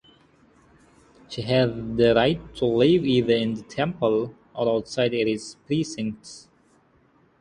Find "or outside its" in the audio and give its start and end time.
4.51-5.53